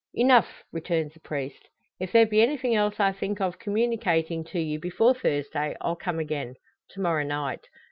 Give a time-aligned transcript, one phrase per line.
[0.15, 1.69] "Enough!" returns the priest.
[1.99, 6.17] "If there be anything else I think of communicating to you before Thursday I'll come
[6.17, 6.55] again
[6.93, 7.67] to morrow night.